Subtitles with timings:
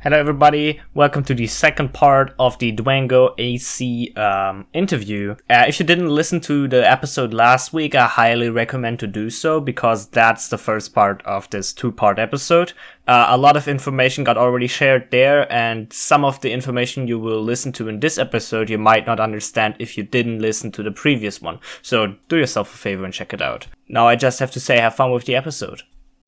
[0.00, 0.80] Hello, everybody.
[0.94, 5.34] Welcome to the second part of the Dwango AC um, interview.
[5.50, 9.28] Uh, if you didn't listen to the episode last week, I highly recommend to do
[9.28, 12.74] so because that's the first part of this two part episode.
[13.08, 17.18] Uh, a lot of information got already shared there, and some of the information you
[17.18, 20.84] will listen to in this episode you might not understand if you didn't listen to
[20.84, 21.58] the previous one.
[21.82, 23.66] So do yourself a favor and check it out.
[23.88, 25.82] Now, I just have to say, have fun with the episode.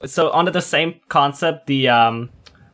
[0.06, 2.30] So, under the same concept, the um,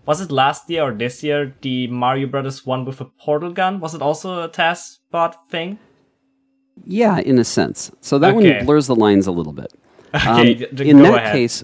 [0.06, 3.80] was it last year or this year the Mario Brothers one with a portal gun?
[3.80, 5.78] Was it also a task bot thing?
[6.84, 7.90] Yeah, in a sense.
[8.00, 8.56] So that Okay.
[8.58, 9.72] one blurs the lines a little bit.
[10.14, 11.32] Okay, Um, in that ahead.
[11.32, 11.62] case,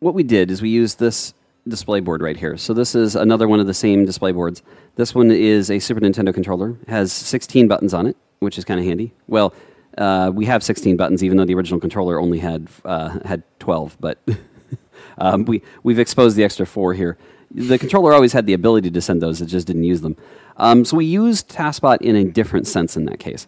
[0.00, 1.32] what we did is we used this
[1.68, 2.56] display board right here.
[2.56, 4.62] So this is another one of the same display boards.
[4.96, 6.76] This one is a Super Nintendo controller.
[6.88, 9.12] Has 16 buttons on it, which is kind of handy.
[9.28, 9.54] Well,
[9.98, 13.96] uh, we have 16 buttons, even though the original controller only had uh, had 12.
[14.00, 14.18] But
[15.18, 17.16] um, we we've exposed the extra four here.
[17.50, 20.16] The controller always had the ability to send those; it just didn't use them.
[20.56, 23.46] Um, so we used TASBot in a different sense in that case.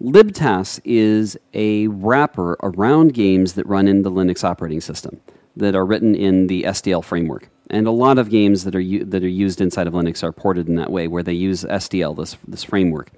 [0.00, 5.20] libTAS is a wrapper around games that run in the Linux operating system
[5.56, 7.48] that are written in the SDL framework.
[7.68, 10.32] And a lot of games that are u- that are used inside of Linux are
[10.32, 13.10] ported in that way, where they use SDL, this this framework.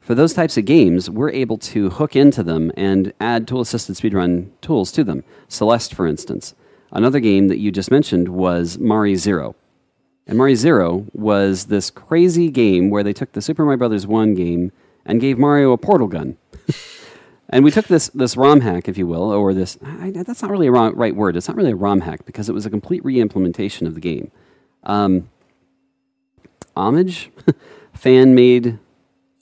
[0.00, 3.96] For those types of games, we're able to hook into them and add tool assisted
[3.96, 5.24] speedrun tools to them.
[5.48, 6.54] Celeste, for instance.
[6.92, 9.54] Another game that you just mentioned was Mari Zero.
[10.26, 14.34] And Mario Zero was this crazy game where they took the Super Mario Brothers 1
[14.34, 14.72] game
[15.04, 16.36] and gave Mario a portal gun.
[17.48, 20.50] and we took this, this ROM hack, if you will, or this, I, that's not
[20.50, 21.36] really a wrong, right word.
[21.36, 24.00] It's not really a ROM hack because it was a complete re implementation of the
[24.00, 24.32] game.
[24.82, 25.28] Um,
[26.76, 27.30] homage?
[27.94, 28.78] Fan made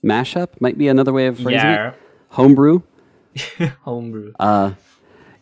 [0.04, 1.88] mashup might be another way of phrasing Yeah.
[1.90, 1.94] it.
[2.30, 2.82] Homebrew?
[3.82, 4.32] Homebrew.
[4.38, 4.72] Uh,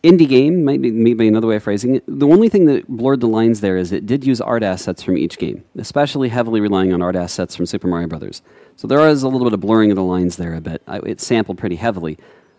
[0.03, 2.03] indie game might be, might be another way of phrasing it.
[2.07, 5.17] The only thing that blurred the lines there is it did use art assets from
[5.17, 8.41] each game, especially heavily relying on art assets from Super Mario Brothers.
[8.75, 10.81] So there is a little bit of blurring of the lines there a bit.
[10.87, 12.17] I- It sampled pretty heavily,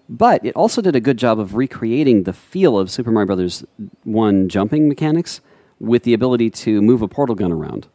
[0.09, 3.65] but it also did a good job of recreating the feel of Super Mario Brothers
[4.05, 5.41] one jumping mechanics
[5.79, 7.89] with the ability to move a portal gun around.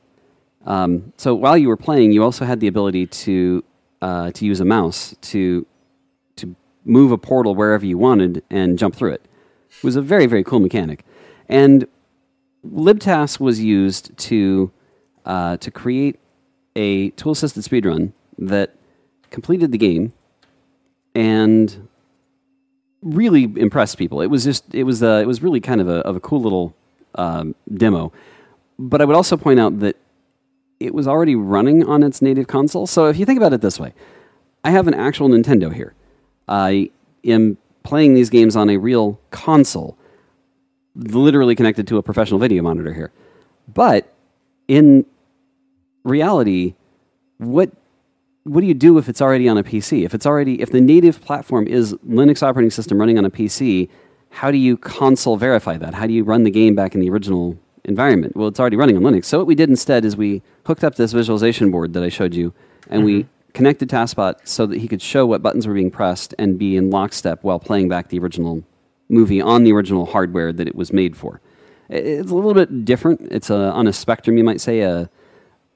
[0.65, 3.63] Um, so while you were playing, you also had the ability to
[4.01, 5.65] uh, to use a mouse to
[6.35, 9.21] to move a portal wherever you wanted and jump through it.
[9.77, 11.05] It was a very very cool mechanic,
[11.47, 11.87] and
[12.65, 14.71] libTAS was used to
[15.25, 16.19] uh, to create
[16.75, 18.75] a tool assisted speedrun that
[19.31, 20.13] completed the game
[21.15, 21.87] and
[23.01, 24.21] really impressed people.
[24.21, 26.41] It was just it was uh, it was really kind of a of a cool
[26.41, 26.75] little
[27.15, 28.11] um, demo.
[28.77, 29.97] But I would also point out that
[30.79, 32.87] it was already running on its native console.
[32.87, 33.93] So if you think about it this way,
[34.63, 35.93] I have an actual Nintendo here.
[36.47, 36.89] I
[37.25, 39.97] am playing these games on a real console,
[40.95, 43.11] literally connected to a professional video monitor here.
[43.73, 44.13] But
[44.67, 45.05] in
[46.03, 46.75] reality,
[47.37, 47.71] what
[48.43, 50.05] what do you do if it's already on a PC?
[50.05, 53.89] If it's already if the native platform is Linux operating system running on a PC,
[54.29, 55.93] how do you console verify that?
[55.93, 58.35] How do you run the game back in the original environment?
[58.35, 59.25] Well, it's already running on Linux.
[59.25, 62.33] So what we did instead is we hooked up this visualization board that I showed
[62.33, 62.53] you,
[62.89, 63.29] and we mm-hmm.
[63.53, 66.89] Connected TASBot so that he could show what buttons were being pressed and be in
[66.89, 68.63] lockstep while playing back the original
[69.09, 71.41] movie on the original hardware that it was made for.
[71.89, 73.21] It's a little bit different.
[73.31, 74.81] It's a, on a spectrum, you might say.
[74.81, 75.09] A,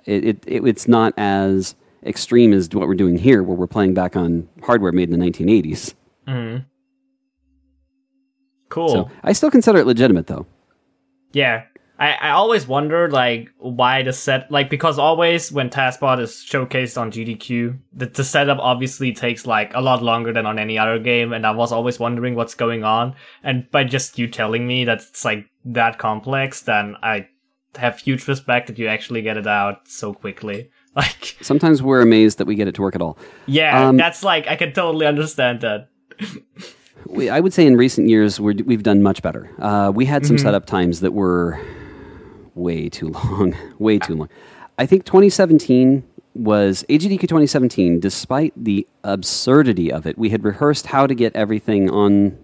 [0.06, 1.76] it, it, it, it's not as
[2.06, 5.26] extreme as what we're doing here, where we're playing back on hardware made in the
[5.26, 5.96] 1980s.
[6.28, 6.64] Mm-hmm.
[8.70, 8.90] Cool.
[8.90, 10.46] So I still consider it legitimate, though.
[11.32, 11.64] Yeah.
[12.04, 17.00] I, I always wondered like why the set like because always when TASBot is showcased
[17.00, 21.00] on GDQ, the, the setup obviously takes like a lot longer than on any other
[21.00, 23.16] game, and I was always wondering what's going on.
[23.44, 27.28] And by just you telling me that it's like that complex, then I
[27.78, 30.70] have huge respect that you actually get it out so quickly.
[30.96, 33.18] Like Sometimes we're amazed that we get it to work at all.
[33.48, 35.88] yeah, Um, that's like I can totally understand that.
[37.08, 39.50] We, I would say in recent years we're, we've done much better.
[39.60, 40.28] Uh, we had Mm-hmm.
[40.28, 41.60] some setup times that were
[42.56, 44.30] way too long, way too long.
[44.78, 46.04] I think 2017
[46.36, 48.00] was AGDQ 2017.
[48.00, 52.38] Despite the absurdity of it, we had rehearsed how to get everything on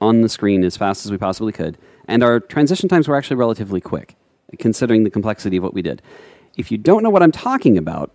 [0.00, 1.76] on the screen as fast as we possibly could,
[2.08, 4.16] and our transition times were actually relatively quick,
[4.58, 6.00] considering the complexity of what we did.
[6.56, 8.10] If you don't know what I'm talking about,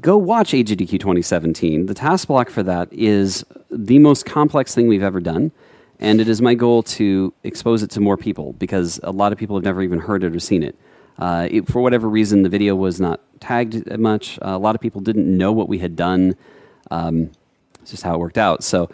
[0.00, 1.86] go watch AGDQ 2017.
[1.86, 5.52] The task block for that is the most complex thing we've ever done.
[6.00, 9.38] And it is my goal to expose it to more people because a lot of
[9.38, 10.76] people have never even heard it or seen it.
[11.18, 14.38] Uh, it for whatever reason, the video was not tagged much.
[14.38, 16.34] Uh, a lot of people didn't know what we had done.
[16.90, 17.30] Um,
[17.80, 18.64] it's just how it worked out.
[18.64, 18.90] So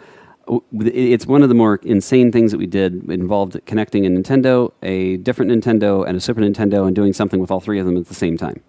[0.73, 3.09] it's one of the more insane things that we did.
[3.09, 7.39] It involved connecting a Nintendo, a different Nintendo, and a Super Nintendo, and doing something
[7.39, 8.61] with all three of them at the same time.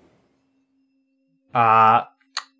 [1.52, 2.02] Uh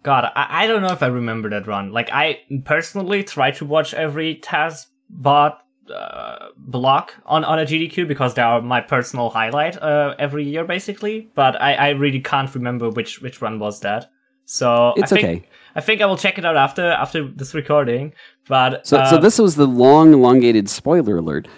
[0.02, 1.92] God, I, I don't know if I remember that run.
[1.92, 5.58] Like I personally try to watch every TASBot
[5.90, 10.64] uh, block on, on a GDQ because they are my personal highlight uh, every year
[10.64, 11.31] basically.
[11.35, 14.11] But I, I really can't remember which which run was that.
[14.44, 15.49] So It's I think, okay.
[15.75, 18.14] I think I will check it out after after this recording.
[18.49, 21.49] But So, uh, so this was the long, elongated spoiler alert.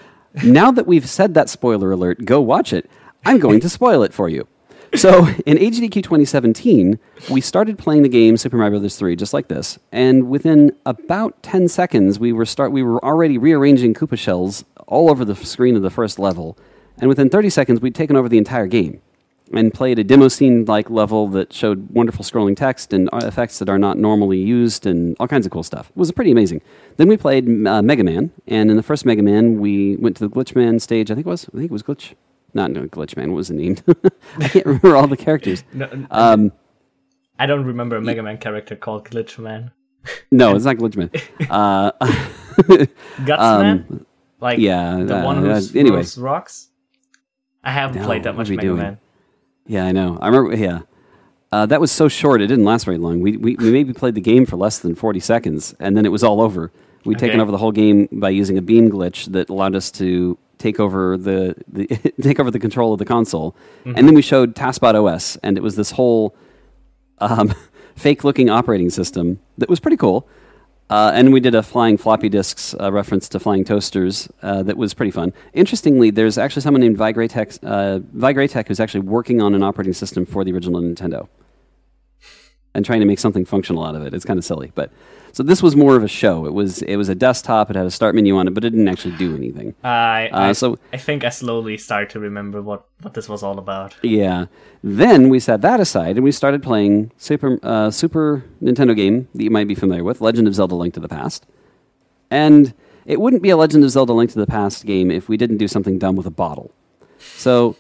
[0.44, 2.91] now that we've said that spoiler alert, go watch it.
[3.25, 4.47] I'm going to spoil it for you.
[4.96, 6.98] So in AGDQ 2017,
[7.31, 8.96] we started playing the game Super Mario Bros.
[8.96, 13.38] 3 just like this, and within about 10 seconds, we were start we were already
[13.38, 16.58] rearranging Koopa shells all over the screen of the first level,
[16.98, 19.00] and within 30 seconds, we'd taken over the entire game
[19.52, 23.69] and played a demo scene like level that showed wonderful scrolling text and effects that
[23.69, 25.90] are not normally used and all kinds of cool stuff.
[25.90, 26.62] It was pretty amazing.
[26.96, 30.26] Then we played uh, Mega Man, and in the first Mega Man, we went to
[30.26, 31.10] the Glitch Man stage.
[31.10, 31.48] I think it was.
[31.54, 32.14] I think it was Glitch.
[32.55, 33.31] Not no, Glitch Man.
[33.32, 33.82] What was it named?
[34.41, 35.64] I can't remember all the characters.
[35.73, 36.52] no, Um,
[37.38, 39.70] I don't remember a Mega Man character called Glitch Man.
[40.31, 41.11] no, it's not Glitch Man.
[41.50, 41.93] Uh,
[43.25, 44.06] Guts Um, Man?
[44.41, 46.05] Like yeah, the uh, one who uh, anyway.
[46.19, 46.69] rocks?
[47.62, 48.79] I haven't No, played that much Mega doing?
[48.79, 48.99] Man.
[49.67, 50.19] Yeah, I know.
[50.20, 50.56] I remember.
[50.56, 50.81] Yeah,
[51.53, 53.20] uh, that was so short; it didn't last very long.
[53.20, 56.08] We, we we maybe played the game for less than forty seconds, and then it
[56.08, 56.73] was all over.
[57.05, 60.38] We'd taken over the whole game by using a beam glitch that allowed us to
[60.58, 61.87] take over the, the
[62.23, 65.62] take over the control of the console, and then we showed TASBot OS, and it
[65.62, 66.37] was this whole
[67.19, 67.55] um,
[67.97, 70.29] fake-looking operating system that was pretty cool.
[70.91, 74.76] Uh, and we did a flying floppy disks uh, reference to flying toasters uh, that
[74.76, 75.32] was pretty fun.
[75.53, 80.26] Interestingly, there's actually someone named ViGreyTech, uh, ViGreyTech who's actually working on an operating system
[80.26, 81.29] for the original Nintendo
[82.75, 84.12] and trying to make something functional out of it.
[84.14, 84.91] It's kind of silly, but
[85.32, 86.47] so this was more of a show.
[86.47, 87.71] It was it was a desktop.
[87.71, 89.75] It had a start menu on it, but it didn't actually do anything.
[89.85, 93.43] I, Uh, I, so- I think I slowly started to remember what, what this was
[93.43, 93.97] all about.
[94.03, 94.47] Yeah.
[94.82, 99.43] Then we set that aside and we started playing Super uh, Super Nintendo game that
[99.44, 101.47] you might be familiar with, Legend of Zelda: Link to the Past.
[102.31, 102.75] And
[103.06, 105.56] it wouldn't be a Legend of Zelda: Link to the Past game if we didn't
[105.59, 106.71] do something dumb with a bottle.
[107.19, 107.77] So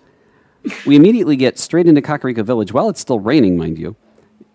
[0.86, 3.96] we immediately get straight into Kakariko Village while it's still raining, mind you.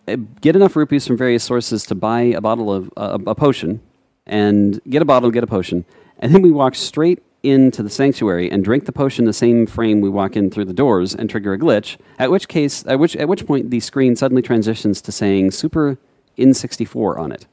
[0.08, 3.82] Uh, Get enough rupees from various sources to buy a bottle of uh, a potion,
[4.26, 5.86] and get a bottle, get a potion,
[6.20, 10.02] and then we walk straight into the sanctuary and drink the potion the same frame
[10.02, 11.98] we walk in through the doors and trigger a glitch.
[12.18, 15.98] At which case, at which at which point the screen suddenly transitions to saying Super
[16.38, 17.48] N64 on it.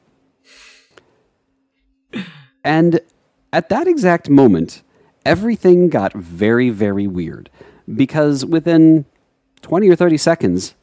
[2.64, 3.00] And
[3.52, 4.82] at that exact moment,
[5.26, 7.50] everything got very, very weird
[7.92, 9.04] because within
[9.62, 10.74] 20 or 30 seconds,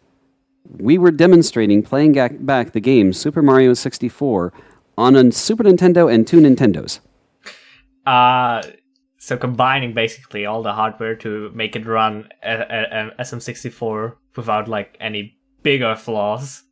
[0.65, 2.13] we were demonstrating playing
[2.45, 4.53] back the game Super Mario 64
[4.97, 6.99] on a Super Nintendo and two Nintendos.
[8.05, 8.61] Uh,
[9.17, 14.67] so combining basically all the hardware to make it run a, a, a SM64 without
[14.67, 16.63] like any bigger flaws.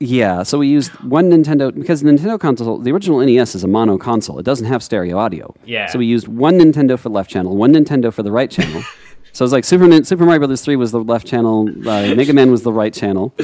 [0.00, 3.68] Yeah, so we used one Nintendo because the Nintendo console, the original NES is a
[3.68, 4.38] mono console.
[4.38, 5.54] It doesn't have stereo audio.
[5.64, 5.86] Yeah.
[5.86, 8.82] So we used one Nintendo for the left channel, one Nintendo for the right channel.
[9.34, 12.32] so it was like Super Super Mario Brothers 3 was the left channel, uh, Mega
[12.32, 13.34] Man was the right channel.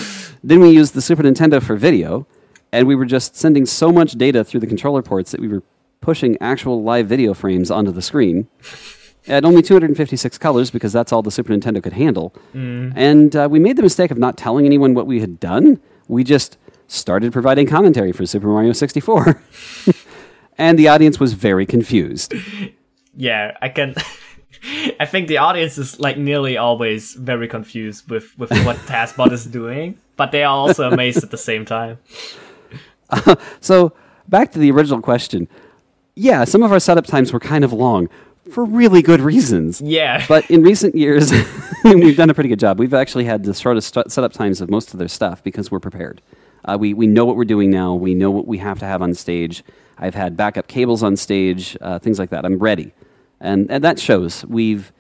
[0.43, 2.29] Then we used the Super Nintendo for video,
[2.71, 5.65] and we were just sending so much data through the controller ports that we were
[6.01, 8.47] pushing actual live video frames onto the screen.
[9.27, 12.33] At only 256 colors because that's all the Super Nintendo could handle.
[12.97, 15.81] And uh, we made the mistake of not telling anyone what we had done.
[16.07, 16.57] We just
[16.87, 19.43] started providing commentary for Super Mario 64.
[20.59, 22.33] and the audience was very confused.
[23.17, 23.95] Yeah, I can.
[25.01, 29.45] I think the audience is like nearly always very confused with with what TASBot is
[29.47, 31.99] doing, but they are also amazed at the same time.
[33.61, 33.93] So,
[34.29, 35.49] back to the original question.
[36.15, 38.09] Yeah, some of our setup times were kind of long
[38.53, 39.81] for really good reasons.
[39.81, 41.33] Yeah, But in recent years,
[41.85, 42.79] we've done a pretty good job.
[42.79, 45.81] We've actually had the shortest st- setup times of most of their stuff because we're
[45.81, 46.21] prepared.
[46.65, 47.95] Uh, we, we know what we're doing now.
[47.95, 49.63] We know what we have to have on stage.
[49.99, 52.45] I've had backup cables on stage, uh, things like that.
[52.45, 52.93] I'm ready.
[53.41, 54.45] And, and that shows.
[54.47, 54.93] We've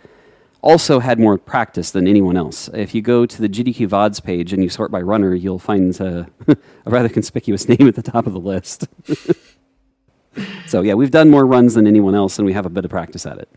[0.62, 2.68] also had more practice than anyone else.
[2.72, 5.98] If you go to the GDQ VODs page and you sort by runner, you'll find
[6.00, 6.56] uh, a
[6.86, 8.86] rather conspicuous name at the top of the list.
[10.66, 12.90] so, yeah, we've done more runs than anyone else, and we have a bit of
[12.90, 13.48] practice at it.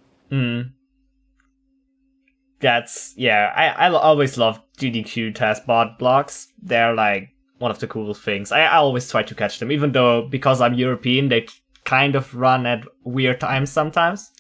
[2.64, 3.54] that's yeah.
[3.56, 6.48] I I always love GDQ TASBot blocks.
[6.60, 8.52] They're like one of the coolest things.
[8.52, 11.46] I, I always try to catch them, even though because I'm European, they
[11.84, 14.32] kind of run at weird times sometimes.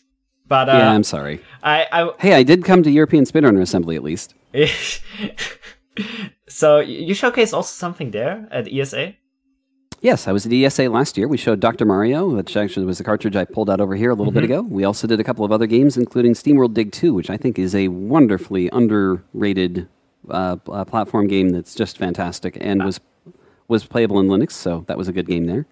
[0.47, 1.41] But uh, yeah, I'm sorry.
[1.63, 4.33] I I Hey, I did come to European Speedrunner Assembly at least.
[6.47, 9.15] so you showcase also something there at ESA.
[10.01, 11.29] Yes, I was at ESA last year.
[11.29, 11.85] We showed Dr.
[11.85, 14.61] Mario, which actually was the cartridge I pulled out over here a little bit ago.
[14.61, 17.57] We also did a couple of other games, including SteamWorld Dig 2, which I think
[17.57, 19.87] is a wonderfully underrated
[20.29, 22.99] uh, uh, platform game that's just fantastic and was
[23.69, 25.65] was playable in Linux, so that was a good game there.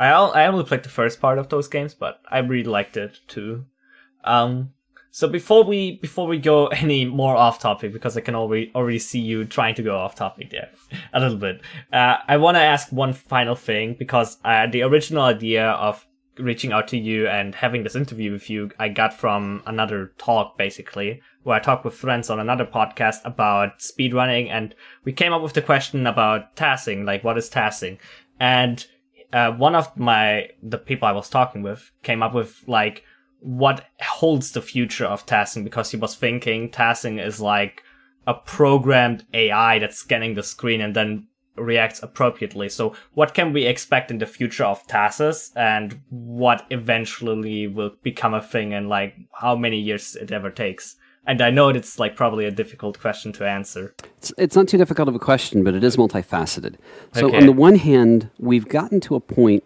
[0.00, 3.20] I I only played the first part of those games, but I really liked it
[3.28, 3.66] too.
[4.24, 4.72] Um,
[5.10, 8.98] so before we before we go any more off topic, because I can already already
[8.98, 10.70] see you trying to go off topic there
[11.12, 11.60] a little bit,
[11.92, 16.06] uh, I want to ask one final thing because uh, the original idea of
[16.38, 20.58] reaching out to you and having this interview with you I got from another talk
[20.58, 25.42] basically where I talked with friends on another podcast about speedrunning and we came up
[25.42, 27.98] with the question about tasking, like what is tasking?
[28.40, 28.84] And
[29.32, 33.04] uh, one of my the people I was talking with came up with like
[33.44, 37.82] what holds the future of tasking because he was thinking tasking is like
[38.26, 42.70] a programmed AI that's scanning the screen and then reacts appropriately.
[42.70, 48.32] So what can we expect in the future of tasks and what eventually will become
[48.32, 50.96] a thing and like how many years it ever takes?
[51.26, 53.94] And I know it's like probably a difficult question to answer.
[54.18, 56.76] It's, it's not too difficult of a question, but it is multifaceted.
[57.12, 57.36] So, Okay.
[57.36, 59.64] on the one hand, we've gotten to a point,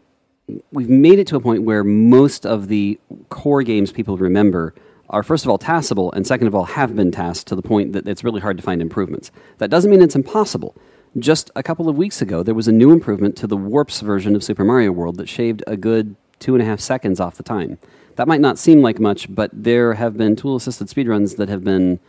[0.73, 4.75] we've made it to a point where most of the core games people remember
[5.11, 7.93] are, first of all, taskable, and second of all, have been tasked to the point
[7.93, 9.31] that it's really hard to find improvements.
[9.59, 10.75] That doesn't mean it's impossible.
[11.19, 14.37] Just a couple of weeks ago, there was a new improvement to the Warps version
[14.37, 17.43] of Super Mario World that shaved a good two and a half seconds off the
[17.43, 17.79] time.
[18.17, 21.65] That might not seem like much, but there have been tool assisted speedruns that have
[21.65, 22.01] been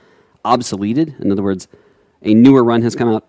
[0.43, 1.19] obsoleted.
[1.21, 1.67] In other words,
[2.21, 3.25] a newer run has come out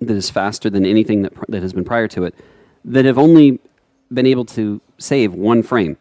[0.00, 2.34] that is faster than anything that, pr- that has been prior to it,
[2.84, 3.60] that have only
[4.12, 5.96] been able to save one frame.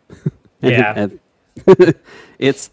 [0.62, 0.72] And
[1.68, 1.94] Yeah.
[2.40, 2.70] it's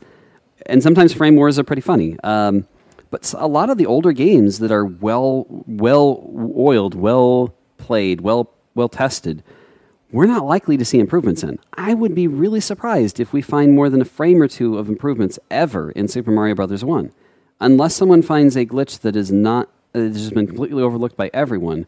[0.66, 2.16] and sometimes frame wars are pretty funny.
[2.24, 2.66] Um,
[3.10, 6.24] but a lot of the older games that are well well
[6.56, 9.42] oiled, well played, well well tested,
[10.10, 11.58] we're not likely to see improvements in.
[11.74, 14.88] I would be really surprised if we find more than a frame or two of
[14.88, 17.12] improvements ever in Super Mario Brothers 1.
[17.60, 21.30] Unless someone finds a glitch that is not that has just been completely overlooked by
[21.34, 21.86] everyone,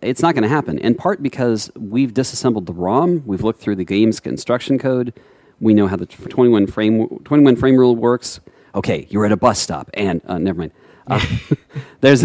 [0.00, 0.78] it's not going to happen.
[0.78, 5.12] In part because we've disassembled the ROM, we've looked through the game's instruction code,
[5.60, 8.40] we know how the 21 frame 21 frame rule works.
[8.74, 10.72] Okay, you're at a bus stop, and uh, never mind.
[11.06, 11.24] Uh,
[12.00, 12.22] there's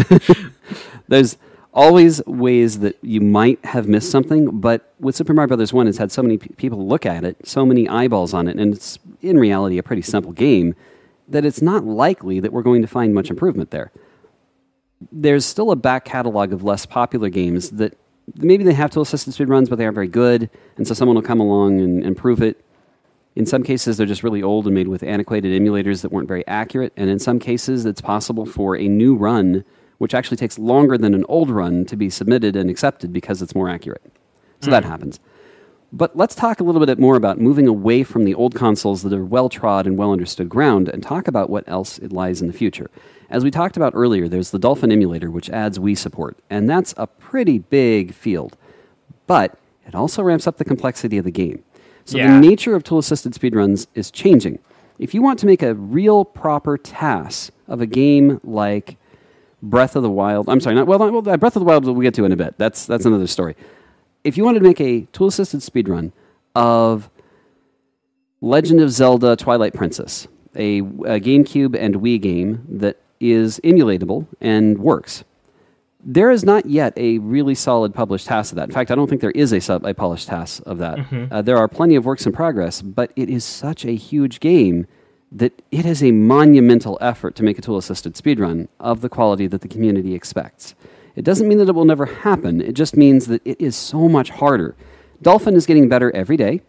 [1.07, 1.37] there's
[1.73, 5.97] always ways that you might have missed something, but with Super Mario Brothers One, it's
[5.97, 8.97] had so many pe- people look at it, so many eyeballs on it, and it's
[9.21, 10.75] in reality a pretty simple game
[11.27, 13.91] that it's not likely that we're going to find much improvement there.
[15.11, 17.97] There's still a back catalog of less popular games that
[18.35, 21.21] maybe they have tool assisted speedruns, but they aren't very good, and so someone will
[21.21, 22.63] come along and improve it.
[23.35, 26.47] In some cases, they're just really old and made with antiquated emulators that weren't very
[26.47, 26.93] accurate.
[26.95, 29.65] And in some cases, it's possible for a new run,
[29.97, 33.53] which actually takes longer than an old run, to be submitted and accepted because it's
[33.53, 34.03] more accurate.
[34.61, 34.89] So that hmm.
[34.89, 35.19] happens.
[35.91, 39.13] But let's talk a little bit more about moving away from the old consoles that
[39.13, 42.47] are well trod and well understood ground and talk about what else it lies in
[42.47, 42.89] the future.
[43.29, 46.93] As we talked about earlier, there's the Dolphin emulator, which adds Wii support, and that's
[46.97, 48.57] a pretty big field.
[49.27, 51.63] But it also ramps up the complexity of the game.
[52.05, 52.33] So Yeah.
[52.39, 54.59] the nature of tool assisted speedruns is changing.
[54.99, 58.97] If you want to make a real proper task of a game like
[59.63, 61.85] Breath of the Wild, I'm sorry, not well, not, well uh, Breath of the Wild
[61.85, 62.55] we'll get to in a bit.
[62.57, 63.55] That's that's another story.
[64.23, 66.11] If you wanted to make a tool assisted speedrun
[66.55, 67.09] of
[68.41, 74.77] Legend of Zelda Twilight Princess, a, a GameCube and Wii game that is emulatable and
[74.79, 75.23] works.
[76.03, 78.69] There is not yet a really solid published task of that.
[78.69, 80.99] In fact, I don't think there is a, sub, a polished task of that.
[81.31, 84.85] Uh, there are plenty of works in progress, but it is such a huge game
[85.31, 89.47] that it is a monumental effort to make a tool assisted speedrun of the quality
[89.47, 90.75] that the community expects.
[91.15, 94.07] It doesn't mean that it will never happen, it just means that it is so
[94.07, 94.75] much harder.
[95.21, 96.61] Dolphin is getting better every day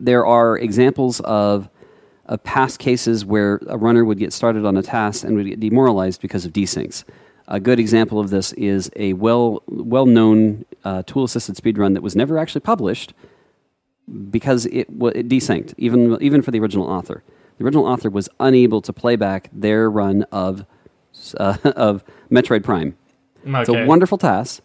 [0.00, 1.68] there are examples of,
[2.26, 5.60] of past cases where a runner would get started on a task and would get
[5.60, 7.04] demoralized because of desyncs.
[7.48, 12.02] A good example of this is a well well known uh, tool assisted speedrun that
[12.02, 13.12] was never actually published
[14.30, 17.22] because it, it desynced, even even for the original author.
[17.58, 20.64] The original author was unable to play back their run of
[21.38, 22.96] uh, of Metroid Prime.
[23.60, 24.62] It's a wonderful task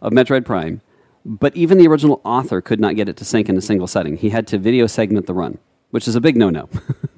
[0.00, 0.80] of Metroid Prime,
[1.24, 4.16] but even the original author could not get it to sync in a single setting.
[4.16, 5.58] He had to video segment the run,
[5.92, 6.68] which is a big no-no.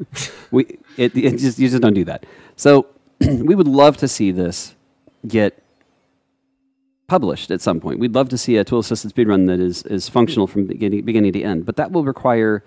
[0.50, 0.64] we
[0.96, 2.26] it, it just you just don't do that.
[2.56, 2.86] So
[3.20, 4.74] we would love to see this
[5.26, 5.62] get
[7.06, 7.98] published at some point.
[7.98, 11.32] We'd love to see a tool assisted speedrun that is is functional from beginning, beginning
[11.32, 12.62] to end, but that will require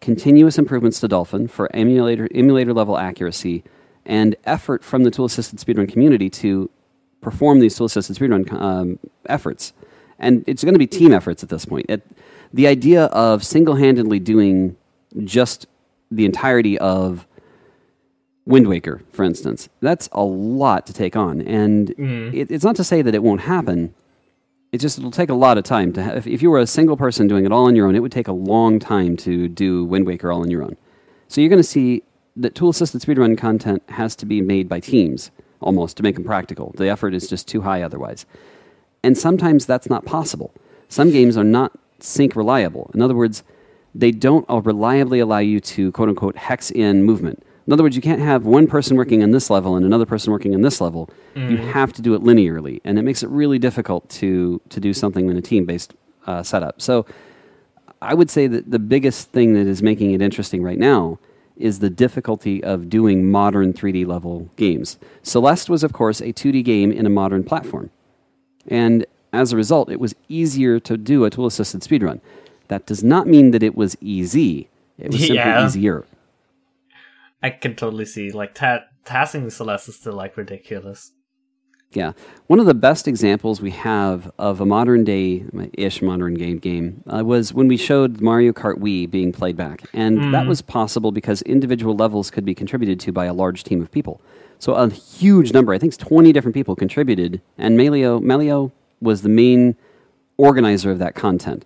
[0.00, 3.64] continuous improvements to Dolphin for emulator emulator level accuracy
[4.06, 6.70] and effort from the tool assisted speedrun community to
[7.20, 9.72] perform these tool assisted speedrun um, efforts.
[10.18, 11.86] and it's going to be team efforts at this point.
[11.88, 12.06] It,
[12.52, 14.76] the idea of single-handedly doing
[15.24, 15.66] just
[16.10, 17.26] the entirety of
[18.46, 22.34] Wind Waker, for instance, that's a lot to take on, and mm-hmm.
[22.36, 23.94] it, it's not to say that it won't happen.
[24.72, 26.02] It just it'll take a lot of time to.
[26.02, 28.00] Ha- if, if you were a single person doing it all on your own, it
[28.00, 30.76] would take a long time to do Wind Waker all on your own.
[31.28, 32.02] So you're going to see
[32.36, 36.72] that tool-assisted speedrun content has to be made by teams almost to make them practical.
[36.76, 38.26] The effort is just too high otherwise.
[39.02, 40.52] And sometimes that's not possible.
[40.88, 42.90] Some games are not sync reliable.
[42.94, 43.42] In other words,
[43.94, 47.42] they don't reliably allow you to quote unquote hex in movement.
[47.66, 50.32] In other words, you can't have one person working on this level and another person
[50.32, 51.08] working on this level.
[51.50, 54.92] You have to do it linearly, and it makes it really difficult to to do
[54.92, 55.94] something in a team based
[56.26, 56.80] uh, setup.
[56.80, 57.06] So,
[58.02, 61.18] I would say that the biggest thing that is making it interesting right now
[61.56, 64.98] is the difficulty of doing modern 3D level games.
[65.22, 67.90] Celeste was, of course, a 2D game in a modern platform.
[68.66, 72.20] And as a result, it was easier to do a tool assisted speedrun.
[72.70, 75.66] That does not mean that it was easy, it was simply Yeah.
[75.66, 76.04] easier.
[77.42, 81.10] I can totally see like ta- tasking Celeste is still like ridiculous.
[81.92, 82.12] Yeah.
[82.46, 87.02] One of the best examples we have of a modern day ish modern game game
[87.12, 89.82] uh, was when we showed Mario Kart Wii being played back.
[89.92, 93.82] And that was possible because individual levels could be contributed to by a large team
[93.82, 94.20] of people.
[94.60, 99.22] So a huge number, I think it's 20 different people contributed, and Melio, Melio was
[99.22, 99.74] the main
[100.36, 101.64] organizer of that content.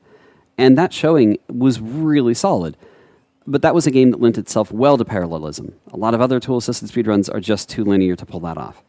[0.57, 2.77] And that showing was really solid.
[3.47, 5.75] But that was a game that lent itself well to parallelism.
[5.93, 8.83] A lot of other tool assisted speedruns are just too linear to pull that off.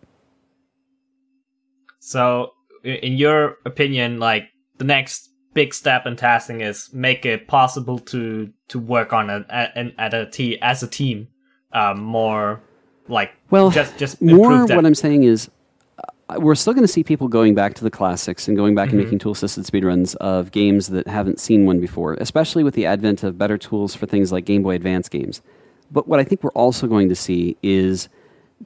[1.99, 2.51] So,
[2.83, 4.45] in your opinion, like
[4.77, 9.45] the next big step in tasking is make it possible to to work on it
[9.49, 11.27] at, a te- as a team,
[11.73, 12.61] um, more
[13.07, 14.75] like Well, just just more that.
[14.75, 15.51] what I'm saying is uh,
[16.37, 18.97] we're still going to see people going back to the classics and going back Mm-hmm.
[18.97, 22.85] and making tool assisted speedruns of games that haven't seen one before, especially with the
[22.85, 25.41] advent of better tools for things like Game Boy Advance games.
[25.91, 28.09] But what I think we're also going to see is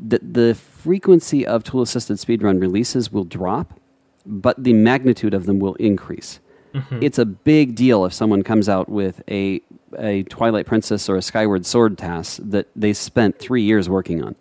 [0.07, 3.77] that the frequency of tool assisted speedrun releases will drop,
[4.25, 6.39] but the magnitude of them will increase.
[6.73, 6.99] Mm-hmm.
[7.01, 9.61] It's a big deal if someone comes out with a,
[9.97, 14.35] a Twilight Princess or a Skyward Sword task that they spent three years working on.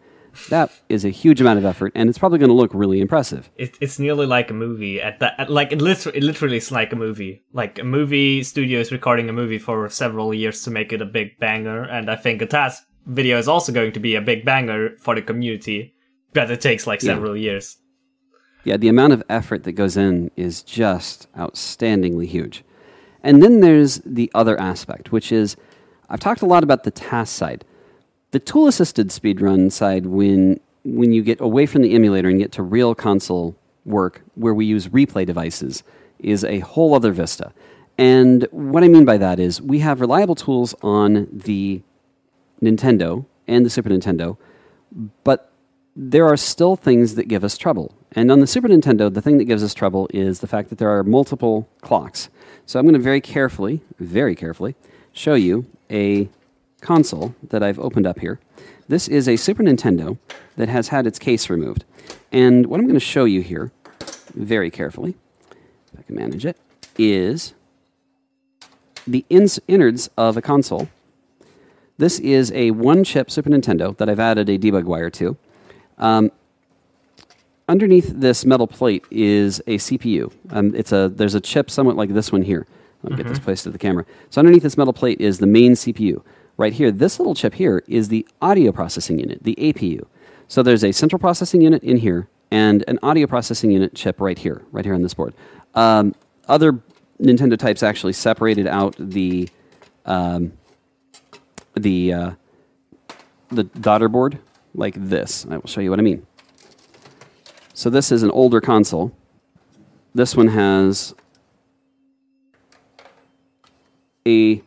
[0.50, 3.50] That is a huge amount of effort, and it's probably going to look really impressive.
[3.56, 6.70] it, it's nearly like a movie at that at, like it literally, it literally is
[6.72, 10.70] like a movie like a movie studio is recording a movie for several years to
[10.70, 14.00] make it a big banger and i think a task video is also going to
[14.00, 15.94] be a big banger for the community
[16.32, 17.14] but it takes like Yeah.
[17.14, 17.76] several years
[18.64, 22.64] Yeah, the amount of effort that goes in is just outstandingly huge.
[23.22, 25.56] And then there's the other aspect, which is
[26.10, 27.64] I've talked a lot about the task side.
[28.30, 32.52] The tool assisted speedrun side, when, when you get away from the emulator and get
[32.52, 35.82] to real console work where we use replay devices,
[36.18, 37.52] is a whole other vista.
[37.96, 41.82] And what I mean by that is we have reliable tools on the
[42.62, 44.36] Nintendo and the Super Nintendo,
[45.24, 45.50] but
[45.96, 47.94] there are still things that give us trouble.
[48.12, 50.78] And on the Super Nintendo, the thing that gives us trouble is the fact that
[50.78, 52.28] there are multiple clocks.
[52.66, 54.76] So I'm going to very carefully, very carefully,
[55.12, 56.28] show you a
[56.80, 58.40] console that I've opened up here.
[58.88, 60.18] This is a Super Nintendo
[60.56, 61.84] that has had its case removed.
[62.32, 63.70] And what I'm going to show you here,
[64.34, 65.16] very carefully,
[65.92, 66.56] if I can manage it,
[66.96, 67.54] is
[69.06, 70.88] the ins- innards of a console.
[71.98, 75.36] This is a one chip Super Nintendo that I've added a debug wire to.
[75.98, 76.30] Um,
[77.68, 80.32] underneath this metal plate is a CPU.
[80.50, 82.66] Um, it's a there's a chip somewhat like this one here.
[83.04, 84.04] I'll get this placed to the camera.
[84.30, 86.22] So underneath this metal plate is the main CPU.
[86.58, 90.04] Right here, this little chip here is the audio processing unit, the APU.
[90.48, 94.36] So there's a central processing unit in here and an audio processing unit chip right
[94.36, 95.34] here, right here on this board.
[95.76, 96.16] Um,
[96.48, 96.80] other
[97.20, 99.48] Nintendo types actually separated out the
[100.04, 100.52] um,
[101.74, 102.30] the uh,
[103.50, 104.38] the daughter board
[104.74, 105.46] like this.
[105.48, 106.26] I will show you what I mean.
[107.72, 109.12] So this is an older console.
[110.14, 111.14] This one has
[114.26, 114.62] a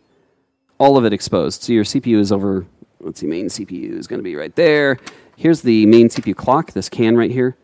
[0.81, 1.61] all of it exposed.
[1.61, 2.65] So your CPU is over.
[2.99, 4.97] Let's see, main CPU is going to be right there.
[5.35, 6.71] Here's the main CPU clock.
[6.71, 7.55] This can right here.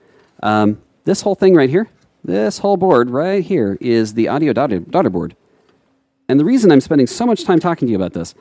[0.43, 1.89] Um, this whole thing right here,
[2.23, 5.35] this whole board right here is the audio daughter, daughter board.
[6.29, 8.35] And the reason I'm spending so much time talking to you about this,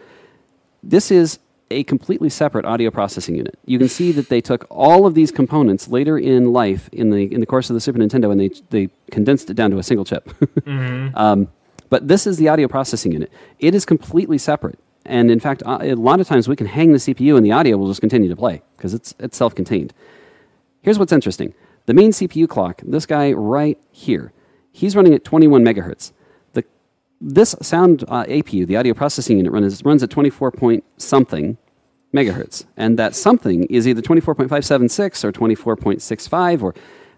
[0.82, 1.38] this is
[1.70, 3.58] a completely separate audio processing unit.
[3.64, 7.32] You can see that they took all of these components later in life in the
[7.32, 9.82] in the course of the Super Nintendo, and they they condensed it down to a
[9.82, 10.30] single chip.
[11.14, 11.48] um,
[11.88, 13.32] but this is the audio processing unit.
[13.58, 16.92] It is completely separate, and in fact, uh, a lot of times we can hang
[16.92, 19.92] the CPU and the audio will just continue to play because it's it's self-contained.
[20.82, 21.54] Here's what's interesting:
[21.86, 24.32] the main CPU clock, this guy right here,
[24.76, 26.12] He's running at 21 megahertz.
[26.52, 26.62] The,
[27.18, 31.56] this sound uh, APU, the audio processing unit, runs, runs at 24 point something
[32.12, 32.66] megahertz.
[32.76, 36.74] And that something is either 24.576 or 24.65 or a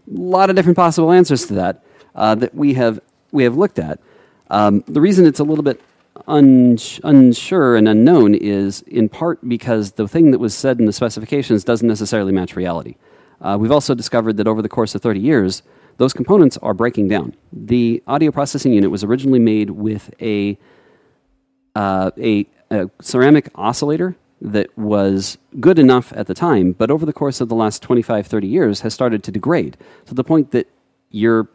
[0.06, 1.82] lot of different possible answers to that
[2.14, 3.00] uh, that we have,
[3.32, 3.98] we have looked at.
[4.50, 5.80] Um, the reason it's a little bit
[6.26, 10.92] uns- unsure and unknown is in part because the thing that was said in the
[10.92, 12.96] specifications doesn't necessarily match reality.
[13.40, 15.62] Uh, we've also discovered that over the course of 30 years,
[15.98, 17.34] those components are breaking down.
[17.52, 20.58] The audio processing unit was originally made with a,
[21.74, 27.12] uh, a, a ceramic oscillator that was good enough at the time, but over the
[27.12, 30.68] course of the last 25, 30 years has started to degrade to the point that
[31.10, 31.48] your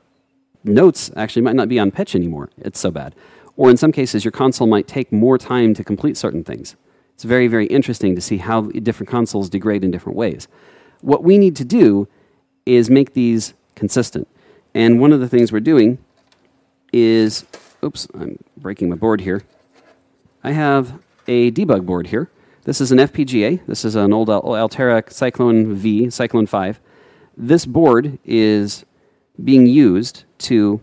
[0.63, 2.49] notes actually might not be on pitch anymore.
[2.57, 3.15] It's so bad.
[3.55, 6.75] Or in some cases, your console might take more time to complete certain things.
[7.13, 10.47] It's very, very interesting to see how different consoles degrade in different ways.
[11.01, 12.07] What we need to do
[12.65, 14.27] is make these consistent.
[14.73, 15.99] And one of the things we're doing
[16.91, 17.45] is,
[17.83, 19.43] oops, I'm breaking my board here.
[20.43, 22.29] I have a debug board here.
[22.63, 23.65] This is an FPGA.
[23.67, 26.79] This is an old Altera Cyclone V, Cyclone 5.
[27.37, 28.85] This board is
[29.41, 30.81] being used to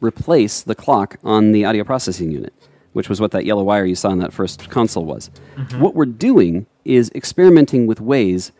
[0.00, 2.52] replace the clock on the audio processing unit,
[2.92, 5.30] which was what that yellow wire you saw in that first console was.
[5.56, 5.80] Mm-hmm.
[5.80, 8.52] What we're doing is experimenting with ways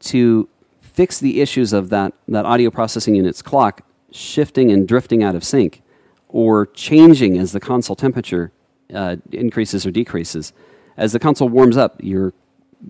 [0.00, 0.48] to
[0.80, 5.42] fix the issues of that, that audio processing unit's clock shifting and drifting out of
[5.42, 5.82] sync
[6.28, 8.52] or changing as the console temperature
[8.92, 10.52] uh, increases or decreases.
[10.96, 12.34] As the console warms up, your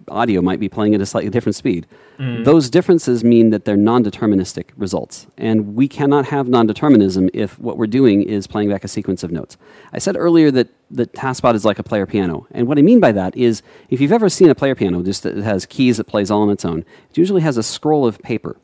[0.08, 1.86] audio might be playing at a slightly different speed.
[2.18, 2.44] Mm.
[2.44, 5.26] Those differences mean that they're non deterministic results.
[5.36, 9.22] And we cannot have non determinism if what we're doing is playing back a sequence
[9.22, 9.56] of notes.
[9.92, 12.46] I said earlier that, that TASBot is like a player piano.
[12.52, 15.22] And what I mean by that is if you've ever seen a player piano, just
[15.22, 18.06] that it has keys that plays all on its own, it usually has a scroll
[18.06, 18.56] of paper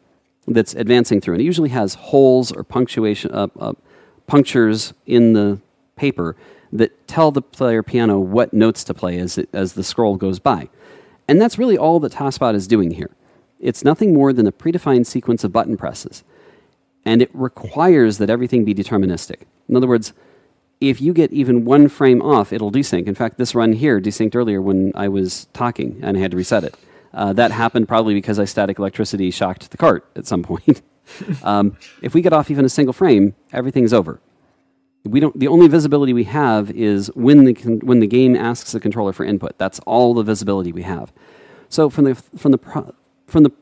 [0.47, 1.35] that's advancing through.
[1.35, 3.73] And it usually has holes or punctuation, uh, uh,
[4.27, 5.61] punctures in the
[5.97, 6.37] paper
[6.73, 10.39] that tell the player piano what notes to play as, it, as the scroll goes
[10.39, 10.69] by.
[11.29, 13.11] And that's really all that TASBot is doing here.
[13.61, 16.25] It's nothing more than a predefined sequence of button presses.
[17.05, 19.43] And it requires that everything be deterministic.
[19.69, 20.13] In other words,
[20.81, 23.07] if you get even one frame off, it'll desync.
[23.07, 26.37] In fact, this run here desynced earlier when I was talking and I had to
[26.37, 26.77] reset it.
[27.13, 30.83] Uh, that happened probably because I static electricity shocked the cart at some point.
[31.43, 34.21] um, if we get off even a single frame, everything's over
[35.05, 38.81] we don't the only visibility we have is when the when the game asks the
[38.81, 39.57] controller for input.
[39.59, 41.13] That's all the visibility we have.
[41.69, 42.95] So from the from the
[43.27, 43.53] from the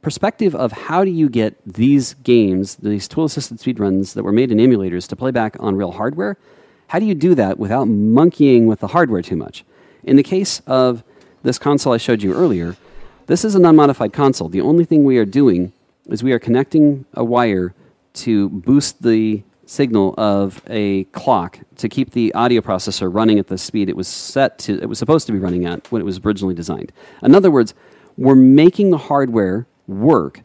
[0.00, 4.52] perspective of how do you get these games these tool assisted speedruns that were made
[4.52, 6.38] in emulators to play back on real hardware
[6.86, 9.64] how do you do that without monkeying with the hardware too much?
[10.04, 11.02] In the case of
[11.42, 12.76] this console i showed you earlier
[13.28, 14.48] this is an unmodified console.
[14.48, 15.74] The only thing we are doing
[16.06, 17.74] is we are connecting a wire
[18.14, 23.58] to boost the signal of a clock to keep the audio processor running at the
[23.58, 26.18] speed it was set to it was supposed to be running at when it was
[26.24, 26.90] originally designed.
[27.22, 27.74] In other words,
[28.16, 30.40] we're making the hardware work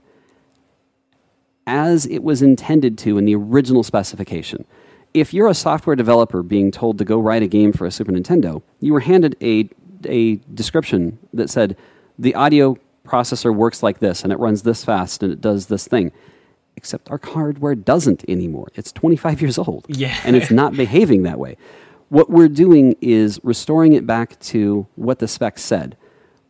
[1.66, 4.66] as it was intended to in the original specification.
[5.14, 8.12] If you're a software developer being told to go write a game for a Super
[8.12, 9.70] Nintendo, you were handed a
[10.06, 11.78] a description that said
[12.20, 15.88] the audio processor works like this and it runs this fast and it does this
[15.88, 16.12] thing
[16.76, 18.70] except our hardware doesn't anymore.
[18.76, 19.86] It's 25 years old.
[19.88, 20.18] Yeah.
[20.24, 21.58] and it's not behaving that way.
[22.10, 25.98] What we're doing is restoring it back to what the spec said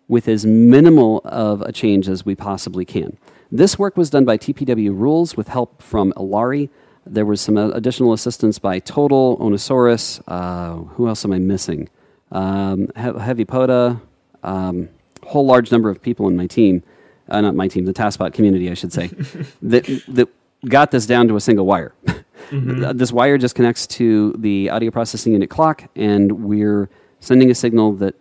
[0.08, 3.18] with as minimal of a change as we possibly can.
[3.52, 6.70] This work was done by TPW Rules with help from Ilari.
[7.06, 10.22] There was some additional assistance by Total, Ownasaurus.
[10.28, 11.90] Uh, who else am I missing?
[12.32, 14.02] Um, Heavy Poda,
[14.42, 14.90] um,
[15.24, 16.84] whole large number of people in my team
[17.30, 19.08] uh, not my team, the TASBot community, I should say,
[19.62, 20.30] that, that
[20.68, 21.94] got this down to a single wire.
[22.50, 22.98] Mm-hmm.
[22.98, 27.94] this wire just connects to the audio processing unit clock, and we're sending a signal
[27.94, 28.16] that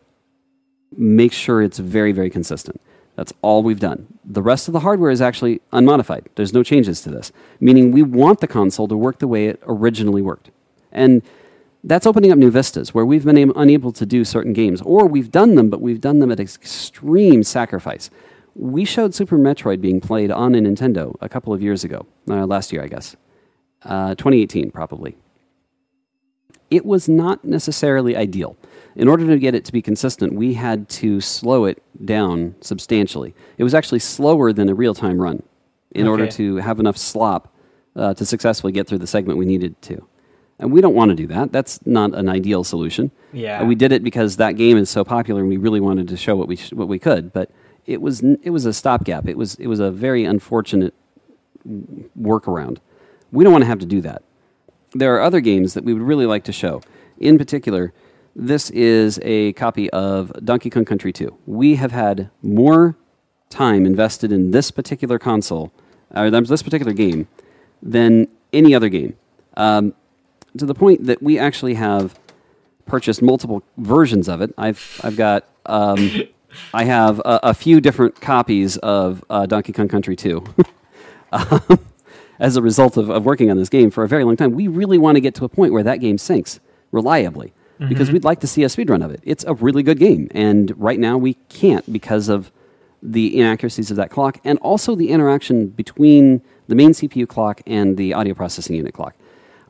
[0.96, 2.80] makes sure it's very, very consistent.
[3.16, 4.06] That's all we've done.
[4.24, 6.30] The rest of the hardware is actually unmodified.
[6.36, 9.62] There's no changes to this, meaning we want the console to work the way it
[9.66, 10.50] originally worked.
[10.92, 11.22] And
[11.84, 15.30] that's opening up new vistas where we've been unable to do certain games, or we've
[15.30, 18.08] done them, but we've done them at extreme sacrifice
[18.54, 22.46] we showed Super Metroid being played on a Nintendo a couple of years ago, uh,
[22.46, 23.16] last year, I guess,
[23.84, 25.16] uh, 2018 probably.
[26.70, 28.56] It was not necessarily ideal.
[28.94, 33.34] In order to get it to be consistent, we had to slow it down substantially.
[33.58, 35.42] It was actually slower than a real time run
[35.92, 36.10] in okay.
[36.10, 37.54] order to have enough slop
[37.96, 40.06] uh, to successfully get through the segment we needed to.
[40.58, 41.52] And we don't want to do that.
[41.52, 43.10] That's not an ideal solution.
[43.32, 43.64] Yeah.
[43.64, 46.36] we did it because that game is so popular and we really wanted to show
[46.36, 47.32] what we, sh- what we could.
[47.32, 47.50] But
[47.86, 49.26] it was it was a stopgap.
[49.26, 50.94] It was it was a very unfortunate
[52.20, 52.78] workaround.
[53.30, 54.22] We don't want to have to do that.
[54.92, 56.82] There are other games that we would really like to show.
[57.18, 57.92] In particular,
[58.36, 61.36] this is a copy of Donkey Kong Country 2.
[61.46, 62.96] We have had more
[63.48, 65.72] time invested in this particular console,
[66.14, 67.28] or this particular game,
[67.82, 69.16] than any other game.
[69.56, 69.94] Um,
[70.58, 72.18] to the point that we actually have
[72.86, 74.52] purchased multiple versions of it.
[74.58, 76.24] I've I've got um,
[76.74, 80.44] I have a, a, few different copies of uh, Donkey Kong Country 2.
[81.32, 81.78] um,
[82.38, 84.68] as a result of, of working on this game for a very long time, we
[84.68, 86.60] really want to get to a point where that game syncs
[86.90, 87.88] reliably mm-hmm.
[87.88, 89.20] because we'd like to see a speedrun of it.
[89.22, 92.50] It's a really good game, and right now we can't because of
[93.02, 97.96] the inaccuracies of that clock and also the interaction between the main CPU clock and
[97.96, 99.16] the audio processing unit clock.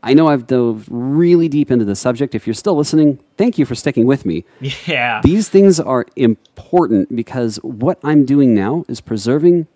[0.03, 2.35] I know I've dove really deep into the subject.
[2.35, 4.45] If you're still listening, thank you for sticking with me.
[4.87, 5.21] Yeah.
[5.23, 9.69] These things are important because what I'm doing now is preserving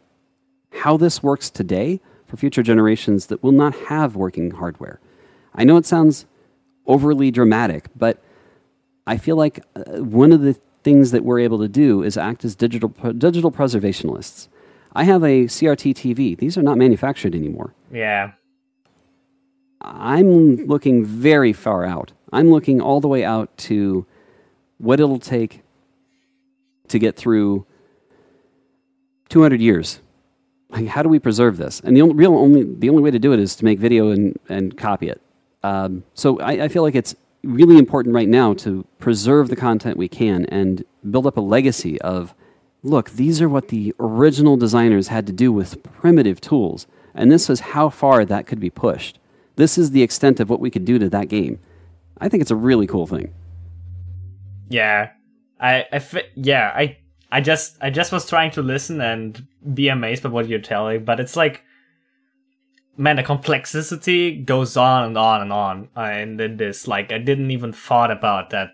[0.73, 5.01] how this works today for future generations that will not have working hardware.
[5.55, 6.27] I know it sounds
[6.87, 8.23] overly dramatic, but
[9.07, 12.45] I feel like uh, one of the things that we're able to do is act
[12.45, 14.49] as digital digital preservationists.
[14.93, 16.37] I have a CRT TV.
[16.37, 17.75] These are not manufactured anymore.
[17.93, 18.33] Yeah.
[19.81, 22.12] I'm looking very far out.
[22.33, 24.07] I'm looking all the way out to
[24.79, 25.62] what it'll take
[26.89, 27.67] to get through
[29.29, 30.01] 200 years.
[30.71, 31.81] Like, how do we preserve this?
[31.81, 34.11] And the only, real only the only way to do it is to make video
[34.11, 35.21] and, and copy it.
[35.62, 39.97] Um, so I, I feel like it's really important right now to preserve the content
[39.97, 42.35] we can and build up a legacy of
[42.83, 47.51] look, these are what the original designers had to do with primitive tools, and this
[47.51, 49.19] is how far that could be pushed.
[49.57, 51.59] This is the extent of what we could do to that game.
[52.19, 53.33] I think it's a really cool thing.
[54.69, 55.11] Yeah,
[55.61, 56.99] I, I fi- yeah, I,
[57.31, 61.05] I just, I just was trying to listen and be amazed by what you're telling,
[61.05, 61.62] but it's like,
[62.97, 67.19] man, the complexity goes on and on and on, uh, and then this, like, I
[67.19, 68.71] didn't even thought about that.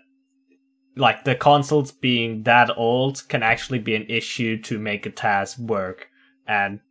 [0.95, 5.57] Like the consoles being that old can actually be an issue to make a task
[5.57, 6.09] work,
[6.47, 6.81] and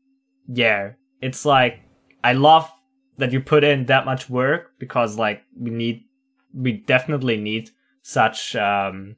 [0.49, 1.79] yeah, it's like
[2.25, 2.69] I love
[3.19, 6.05] that you put in that much work because like we need
[6.55, 7.71] we definitely need
[8.03, 9.17] such um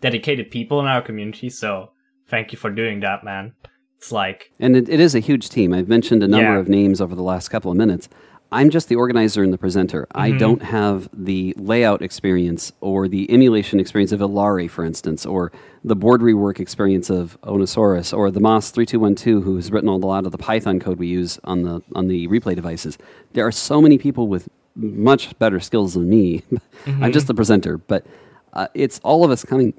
[0.00, 1.50] dedicated people in our community.
[1.50, 1.90] So
[2.28, 3.54] thank you for doing that man.
[3.96, 5.72] It's like and it, it is a huge team.
[5.72, 6.58] I've mentioned a number yeah.
[6.58, 8.08] of names over the last couple of minutes
[8.50, 10.06] I'm just the organizer and the presenter.
[10.10, 10.20] Mm-hmm.
[10.20, 15.52] I don't have the layout experience or the emulation experience of Ilari, for instance, or
[15.84, 20.24] the board rework experience of Ownasaurus, or the Moss 3212, who has written a lot
[20.24, 22.96] of the Python code we use on the on the replay devices.
[23.32, 26.42] There are so many people with much better skills than me.
[26.84, 27.04] Mm-hmm.
[27.04, 28.06] I'm just the presenter, but
[28.52, 29.74] uh, it's all of us coming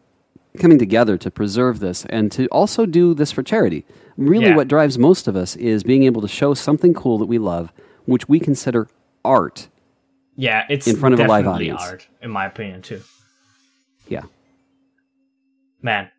[0.59, 3.85] coming together to preserve this and to also do this for charity.
[4.17, 4.55] Really, yeah.
[4.55, 7.71] what drives most of us is being able to show something cool that we love
[8.05, 8.87] which we consider
[9.23, 9.67] art.
[10.35, 11.81] Yeah, it's in front of a live audience.
[11.81, 13.01] Art, in my opinion, too.
[14.07, 14.23] Yeah.
[15.81, 16.09] Man,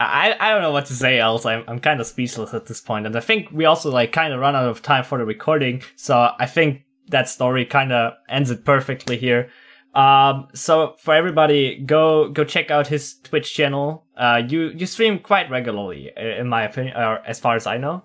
[0.00, 1.46] I I don't know what to say else.
[1.46, 4.32] I'm I'm kind of speechless at this point, and I think we also like kind
[4.32, 5.82] of run out of time for the recording.
[5.96, 9.50] So I think that story kind of ends it perfectly here.
[9.94, 14.04] Um, so for everybody, go go check out his Twitch channel.
[14.16, 18.02] Uh, you you stream quite regularly, in my opinion, or as far as I know.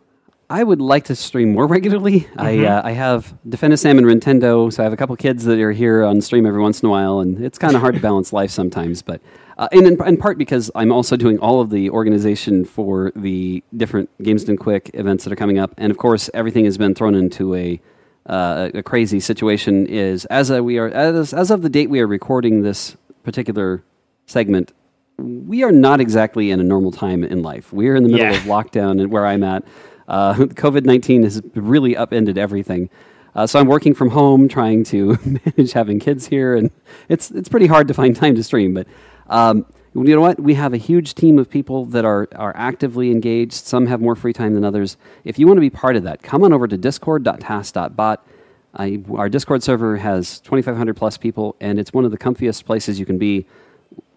[0.50, 2.22] I would like to stream more regularly.
[2.22, 2.42] Mm-hmm.
[2.42, 5.72] I uh, I have Defend-A-Sam and Nintendo, so I have a couple kids that are
[5.72, 8.34] here on stream every once in a while, and it's kind of hard to balance
[8.34, 9.02] life sometimes.
[9.02, 9.22] But
[9.58, 13.64] uh, and in, in, part because I'm also doing all of the organization for the
[13.76, 16.96] different Games Done Quick events that are coming up, and of course everything has been
[16.96, 17.80] thrown into a
[18.26, 19.86] uh, a crazy situation.
[19.86, 23.84] Is as a, we are as as of the date we are recording this particular
[24.26, 24.72] segment,
[25.18, 27.72] we are not exactly in a normal time in life.
[27.72, 28.38] We are in the middle yeah.
[28.38, 29.64] of lockdown, and where I'm at.
[30.10, 32.90] Uh, COVID 19 has really upended everything.
[33.36, 36.72] Uh, so I'm working from home, trying to manage having kids here, and
[37.08, 38.74] it's it's pretty hard to find time to stream.
[38.74, 38.88] But
[39.28, 40.40] um, you know what?
[40.40, 43.54] We have a huge team of people that are are actively engaged.
[43.54, 44.98] Some have more free time than others.
[45.24, 48.28] If you want to be part of that, come on over to discord.tas.bot.
[48.76, 53.00] I, our Discord server has 2,500 plus people, and it's one of the comfiest places
[53.00, 53.48] you can be.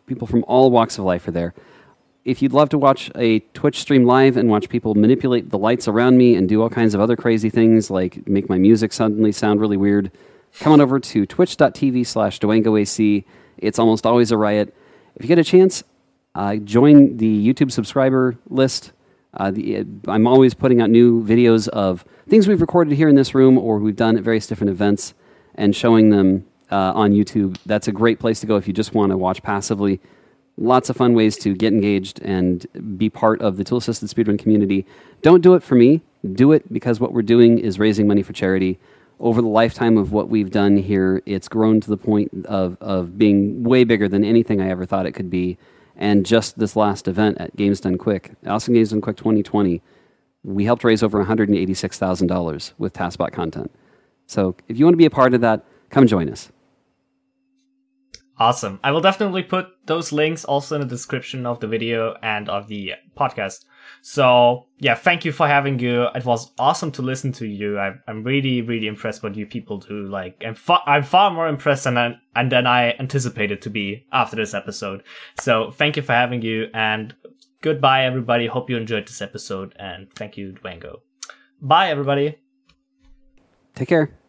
[0.06, 1.54] People from all walks of life are there
[2.24, 5.88] if you'd love to watch a Twitch stream live and watch people manipulate the lights
[5.88, 9.32] around me and do all kinds of other crazy things, like make my music suddenly
[9.32, 10.10] sound really weird,
[10.60, 13.24] come on over to twitch.tv slash DwangoAC.
[13.58, 14.74] It's almost always a riot.
[15.16, 15.82] If you get a chance,
[16.34, 18.92] uh, join the YouTube subscriber list.
[19.34, 23.34] Uh, the, I'm always putting out new videos of things we've recorded here in this
[23.34, 25.14] room or we've done at various different events
[25.56, 27.58] and showing them uh, on YouTube.
[27.66, 30.00] That's a great place to go if you just want to watch passively
[30.58, 32.66] Lots of fun ways to get engaged and
[32.98, 34.86] be part of the tool assisted speedrun community.
[35.22, 38.32] Don't do it for me, do it because what we're doing is raising money for
[38.32, 38.78] charity.
[39.18, 43.16] Over the lifetime of what we've done here, it's grown to the point of, of
[43.16, 45.58] being way bigger than anything I ever thought it could be.
[45.96, 49.80] And just this last event at Games Done Quick, Awesome Games Done Quick 2020,
[50.44, 53.70] we helped raise over $186,000 with TASBot content.
[54.26, 56.50] So if you want to be a part of that, come join us.
[58.42, 58.80] Awesome.
[58.82, 62.66] I will definitely put those links also in the description of the video and of
[62.66, 63.66] the podcast.
[64.00, 66.08] So yeah, thank you for having you.
[66.12, 67.78] It was awesome to listen to you.
[67.78, 70.08] I, I'm really, really impressed what you people do.
[70.08, 74.06] Like, I'm, fa- I'm far more impressed than I, and than I anticipated to be
[74.10, 75.04] after this episode.
[75.40, 77.14] So thank you for having you and
[77.60, 78.48] goodbye everybody.
[78.48, 80.96] Hope you enjoyed this episode and thank you, Dwango.
[81.60, 82.40] Bye everybody.
[83.76, 84.21] Take care.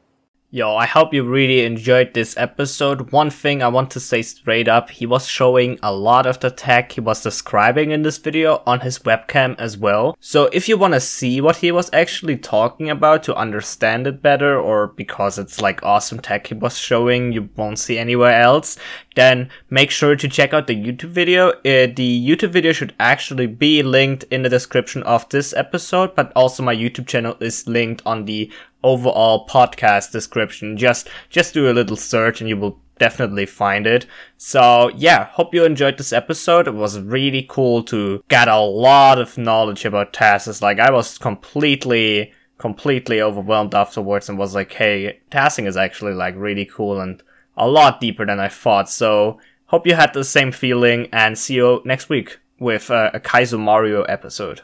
[0.56, 3.12] Yo, I hope you really enjoyed this episode.
[3.12, 6.52] One thing I want to say straight up, he was showing a lot of the
[6.52, 10.16] tech he was describing in this video on his webcam as well.
[10.20, 14.22] So if you want to see what he was actually talking about to understand it
[14.22, 18.78] better or because it's like awesome tech he was showing you won't see anywhere else,
[19.16, 21.50] then make sure to check out the YouTube video.
[21.50, 26.32] Uh, the YouTube video should actually be linked in the description of this episode, but
[26.36, 28.52] also my YouTube channel is linked on the
[28.84, 30.78] overall podcast description.
[30.78, 34.06] Just just do a little search and you will definitely find it.
[34.38, 36.68] So yeah, hope you enjoyed this episode.
[36.68, 40.62] It was really cool to get a lot of knowledge about TASes.
[40.62, 46.36] Like I was completely completely overwhelmed afterwards and was like, hey, TASing is actually like
[46.38, 47.22] really cool and
[47.58, 48.90] a lot deeper than I thought.
[48.90, 53.20] So hope you had the same feeling and see you next week with uh, a
[53.20, 54.62] Kaizo Mario episode.